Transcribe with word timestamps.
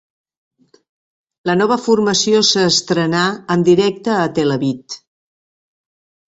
La 1.49 1.55
nova 1.59 1.77
formació 1.81 2.41
s'estrenà 2.47 3.21
en 3.57 3.67
directe 3.69 4.15
a 4.23 4.33
Tel 4.41 4.57
Aviv. 4.57 4.99